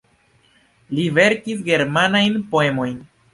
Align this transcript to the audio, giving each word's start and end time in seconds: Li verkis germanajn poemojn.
Li 0.99 1.05
verkis 1.17 1.61
germanajn 1.67 2.41
poemojn. 2.55 2.99